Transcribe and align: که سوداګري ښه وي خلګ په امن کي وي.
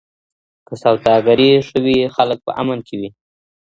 که 0.67 0.73
سوداګري 0.83 1.49
ښه 1.67 1.77
وي 1.85 1.99
خلګ 2.15 2.39
په 2.45 2.51
امن 2.61 2.79
کي 2.87 2.95
وي. 2.99 3.09